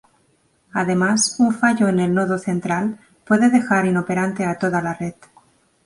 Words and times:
Además, 0.73 1.35
un 1.37 1.53
fallo 1.53 1.87
en 1.87 1.99
el 1.99 2.11
nodo 2.11 2.39
central 2.39 2.97
puede 3.23 3.51
dejar 3.51 3.85
inoperante 3.85 4.45
a 4.47 4.57
toda 4.57 4.81
la 4.81 4.95
red. 4.95 5.13